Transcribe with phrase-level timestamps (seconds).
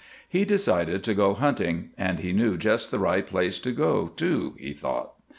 [0.27, 4.55] He decided to go hunting, and he knew just the right place to go, too,
[4.57, 5.11] he thought.